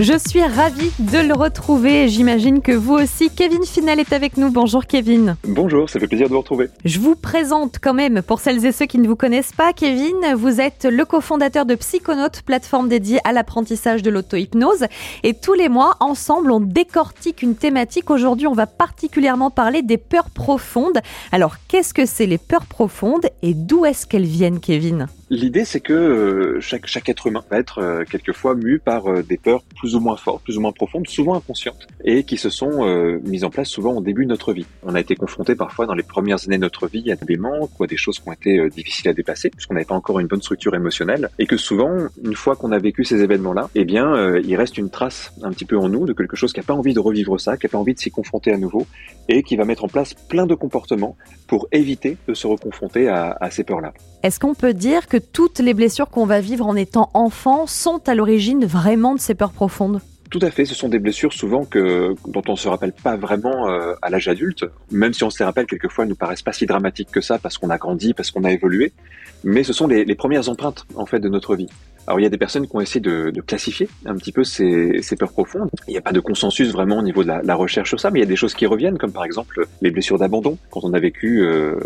[0.00, 2.08] Je suis ravie de le retrouver.
[2.08, 3.30] J'imagine que vous aussi.
[3.30, 4.50] Kevin Final est avec nous.
[4.50, 5.36] Bonjour Kevin.
[5.46, 6.68] Bonjour, ça fait plaisir de vous retrouver.
[6.84, 10.16] Je vous présente quand même, pour celles et ceux qui ne vous connaissent pas, Kevin,
[10.34, 14.86] vous êtes le cofondateur de Psychonautes, plateforme dédiée à l'apprentissage de l'auto-hypnose.
[15.22, 18.10] Et tous les mois, ensemble, on décortique une thématique.
[18.10, 20.98] Aujourd'hui, on va particulièrement parler des peurs profondes.
[21.30, 25.06] Alors, qu'est-ce que c'est les peurs profondes et d'où est-ce qu'elles viennent, Kevin?
[25.30, 29.22] L'idée, c'est que euh, chaque, chaque être humain va être euh, quelquefois mu par euh,
[29.22, 32.50] des peurs plus ou moins fortes, plus ou moins profondes, souvent inconscientes, et qui se
[32.50, 32.84] sont
[33.24, 34.66] mises en place souvent au début de notre vie.
[34.82, 37.78] On a été confronté parfois dans les premières années de notre vie à des manques
[37.78, 40.26] ou à des choses qui ont été difficiles à dépasser, puisqu'on n'avait pas encore une
[40.26, 41.90] bonne structure émotionnelle, et que souvent,
[42.24, 45.64] une fois qu'on a vécu ces événements-là, eh bien, il reste une trace un petit
[45.64, 47.70] peu en nous de quelque chose qui n'a pas envie de revivre ça, qui n'a
[47.70, 48.86] pas envie de s'y confronter à nouveau,
[49.28, 53.50] et qui va mettre en place plein de comportements pour éviter de se reconfronter à
[53.50, 53.92] ces peurs-là.
[54.22, 58.00] Est-ce qu'on peut dire que toutes les blessures qu'on va vivre en étant enfant sont
[58.08, 59.73] à l'origine vraiment de ces peurs profondes?
[60.30, 63.68] Tout à fait, ce sont des blessures souvent que dont on se rappelle pas vraiment
[63.68, 66.52] euh, à l'âge adulte, même si on se les rappelle quelquefois, elles nous paraissent pas
[66.52, 68.92] si dramatiques que ça parce qu'on a grandi, parce qu'on a évolué,
[69.44, 71.68] mais ce sont les, les premières empreintes en fait de notre vie.
[72.06, 75.00] Alors il y a des personnes qui ont essayé de, classifier un petit peu ces,
[75.18, 75.70] peurs profondes.
[75.88, 78.18] Il n'y a pas de consensus vraiment au niveau de la, recherche sur ça, mais
[78.18, 80.58] il y a des choses qui reviennent, comme par exemple les blessures d'abandon.
[80.70, 81.76] Quand on a vécu euh,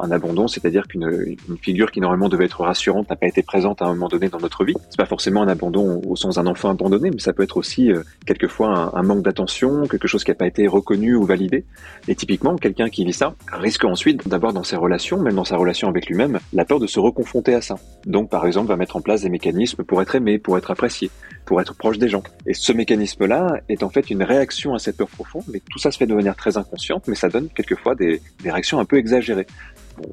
[0.00, 3.82] un abandon, c'est-à-dire qu'une une figure qui normalement devait être rassurante n'a pas été présente
[3.82, 4.74] à un moment donné dans notre vie.
[4.90, 7.92] C'est pas forcément un abandon au sens d'un enfant abandonné, mais ça peut être aussi
[7.92, 11.64] euh, quelquefois un, un manque d'attention, quelque chose qui n'a pas été reconnu ou validé.
[12.08, 15.56] Et typiquement, quelqu'un qui vit ça risque ensuite d'avoir dans ses relations, même dans sa
[15.56, 17.76] relation avec lui-même, la peur de se reconfronter à ça.
[18.06, 21.10] Donc par exemple, va mettre en place des mécanismes pour être aimé, pour être apprécié,
[21.44, 22.22] pour être proche des gens.
[22.46, 25.90] Et ce mécanisme-là est en fait une réaction à cette peur profonde, mais tout ça
[25.90, 28.96] se fait de manière très inconsciente, mais ça donne quelquefois des, des réactions un peu
[28.98, 29.46] exagérées.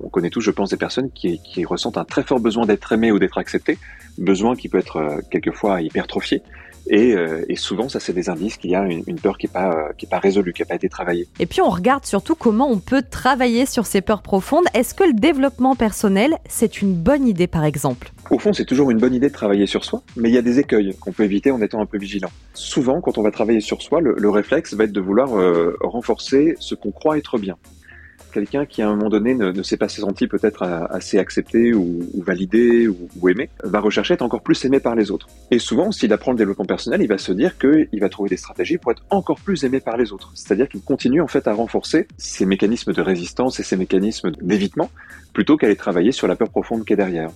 [0.03, 2.91] on connaît tous, je pense, des personnes qui, qui ressentent un très fort besoin d'être
[2.91, 3.78] aimé ou d'être accepté,
[4.17, 6.41] besoin qui peut être euh, quelquefois hypertrophié,
[6.90, 9.45] et, euh, et, souvent, ça, c'est des indices qu'il y a une, une peur qui
[9.45, 11.28] n'est pas, euh, qui est pas résolue, qui n'a pas été travaillée.
[11.40, 14.66] Et puis, on regarde surtout comment on peut travailler sur ces peurs profondes.
[14.74, 18.12] Est-ce que le développement personnel, c'est une bonne idée, par exemple?
[18.31, 20.41] Au fond, c'est toujours une bonne idée de travailler sur soi, mais il y a
[20.41, 22.30] des écueils qu'on peut éviter en étant un peu vigilant.
[22.53, 25.78] Souvent, quand on va travailler sur soi, le, le réflexe va être de vouloir euh,
[25.81, 27.56] renforcer ce qu'on croit être bien
[28.31, 32.88] quelqu'un qui à un moment donné ne, s'est pas senti peut-être assez accepté ou, validé
[32.88, 35.28] ou, aimé, va rechercher être encore plus aimé par les autres.
[35.51, 38.38] Et souvent, s'il apprend le développement personnel, il va se dire qu'il va trouver des
[38.38, 40.31] stratégies pour être encore plus aimé par les autres.
[40.35, 44.89] C'est-à-dire qu'il continue en fait à renforcer ses mécanismes de résistance et ses mécanismes d'évitement
[45.34, 47.29] plutôt qu'à aller travailler sur la peur profonde qui est derrière.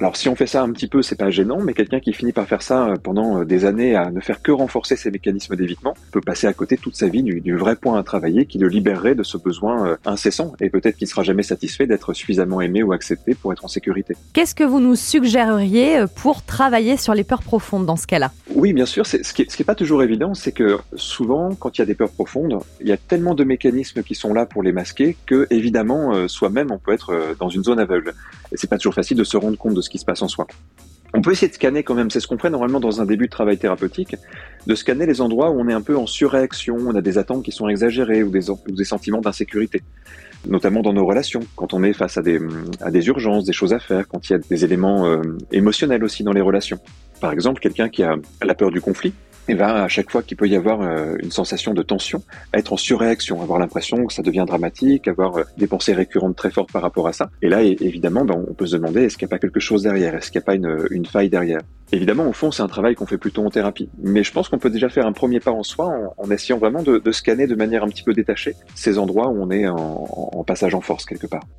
[0.00, 2.32] Alors si on fait ça un petit peu, c'est pas gênant, mais quelqu'un qui finit
[2.32, 5.54] par faire ça euh, pendant euh, des années à ne faire que renforcer ses mécanismes
[5.54, 8.58] d'évitement peut passer à côté toute sa vie du, du, vrai point à travailler qui
[8.58, 12.60] le libérerait de ce besoin euh, incessant et peut-être qu'il sera jamais satisfait d'être suffisamment
[12.60, 14.16] aimé ou accepté pour être en sécurité.
[14.32, 18.32] Qu'est-ce que vous nous suggéreriez pour travailler sur les peurs profondes dans ce cas-là?
[18.54, 19.06] Oui, bien sûr.
[19.06, 21.86] Ce qui, ce qui est pas toujours évident, c'est que souvent, quand il y a
[21.86, 25.16] des peurs profondes, il y a tellement de mécanismes qui sont là pour les masquer
[25.26, 28.14] que évidemment, soi-même, on peut être dans une zone aveugle.
[28.52, 30.28] Et c'est pas toujours facile de se rendre compte de ce qui se passe en
[30.28, 30.46] soi.
[31.14, 33.26] On peut essayer de scanner quand même, c'est ce qu'on fait normalement dans un début
[33.26, 34.16] de travail thérapeutique,
[34.66, 37.44] de scanner les endroits où on est un peu en surréaction, on a des attentes
[37.44, 39.82] qui sont exagérées ou des, sentiments d'insécurité,
[40.46, 42.40] notamment dans nos relations, quand on est face à des,
[42.80, 45.20] à des urgences, des choses à faire, quand il y a des éléments euh,
[45.50, 46.78] émotionnels aussi dans les relations.
[47.20, 49.12] Par exemple, quelqu'un qui a la peur du conflit,
[49.48, 52.22] et va à chaque fois qu'il peut y avoir euh, une sensation de tension,
[52.54, 56.50] être en surréaction, avoir l'impression que ça devient dramatique, avoir euh, des pensées récurrentes très
[56.50, 57.30] fortes par rapport à ça.
[57.42, 59.82] Et là, évidemment, ben, on peut se demander est-ce qu'il n'y a pas quelque chose
[59.82, 61.60] derrière, est-ce qu'il n'y a pas une, une, faille derrière?
[61.90, 63.90] Évidemment, au fond, c'est un travail qu'on fait plutôt en thérapie.
[64.02, 66.82] Mais je pense qu'on peut déjà faire un premier pas en soi en, essayant vraiment
[66.82, 70.74] de, scanner de manière un petit peu détachée ces endroits où on est en passage
[70.74, 71.42] en force quelque part.